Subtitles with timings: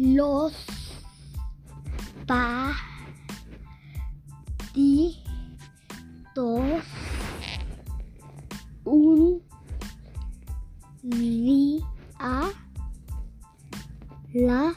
[0.00, 0.54] los
[2.26, 2.64] patitos
[8.84, 9.42] un
[11.02, 11.84] día
[14.32, 14.72] la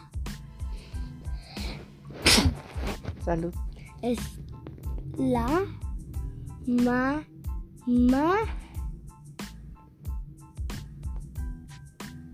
[3.24, 3.54] Salud.
[4.02, 4.20] es
[5.18, 5.64] la
[6.68, 7.24] mamá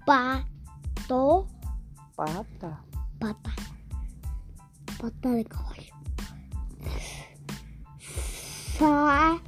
[0.08, 1.48] pato
[2.20, 2.84] Pata.
[3.18, 3.54] pata.
[5.00, 5.96] Pata de caballo.
[8.78, 9.40] Salió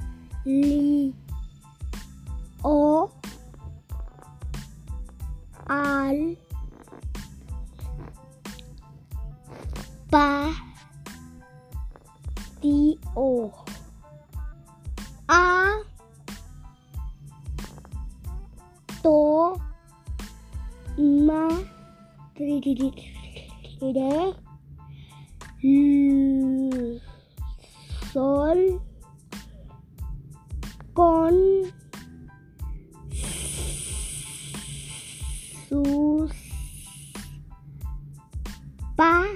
[5.68, 6.38] al
[10.08, 11.12] patio.
[15.28, 15.76] A
[19.02, 19.32] tomar
[28.12, 28.80] sol
[30.92, 31.34] con
[35.68, 36.32] sus
[38.96, 39.28] patitos.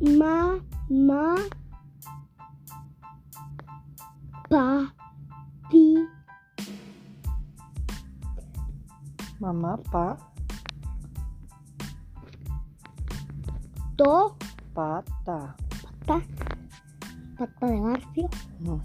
[0.00, 1.36] Mamá,
[4.48, 4.99] papi,
[9.40, 10.18] Mamá, pa,
[13.96, 14.36] to,
[14.74, 15.56] pata.
[16.06, 16.20] pata,
[17.38, 18.28] pata de barrio,
[18.60, 18.80] No.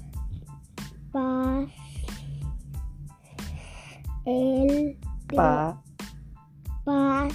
[1.12, 1.68] pas,
[4.26, 4.98] el,
[5.28, 5.76] Pa,
[6.86, 7.34] pas,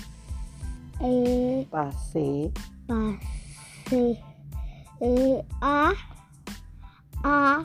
[1.00, 2.52] el, pase,
[2.86, 4.20] pase,
[5.00, 5.92] eh, a,
[7.22, 7.64] a,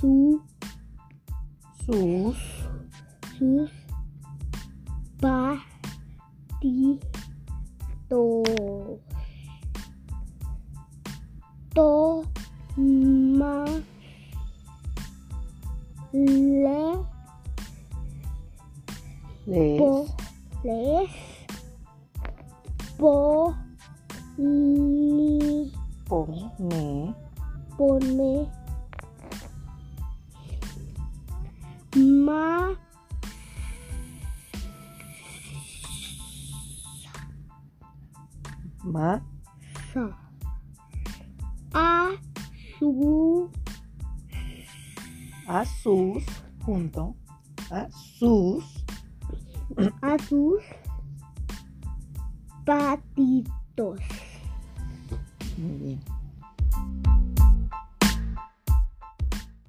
[0.00, 0.42] su,
[1.86, 2.36] sus,
[3.38, 3.83] sus
[5.20, 6.94] patitos.
[11.74, 13.64] Toma
[16.12, 17.04] le
[19.46, 20.06] les, po,
[20.64, 21.08] les
[22.96, 23.52] po
[24.38, 25.70] ni
[26.08, 27.14] pone,
[27.76, 28.48] pone
[31.94, 32.72] ma
[38.84, 39.20] Ma.
[39.92, 40.24] Sa.
[45.46, 46.24] a sus,
[46.64, 47.14] Junto.
[47.70, 47.88] a
[50.18, 50.64] sus,
[52.64, 54.00] Patitos.
[55.58, 56.13] Muy bien.